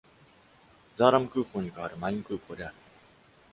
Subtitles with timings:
[0.95, 2.75] ザーラム空港に代わるマイン空港である。